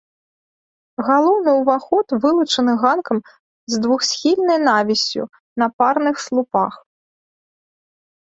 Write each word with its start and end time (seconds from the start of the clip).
Галоўны 1.07 1.51
ўваход 1.55 2.07
вылучаны 2.23 2.73
ганкам 2.83 3.17
з 3.73 3.81
двухсхільнай 3.83 4.59
навіссю 4.69 5.23
на 5.65 5.67
парных 5.81 6.15
слупах. 6.25 6.73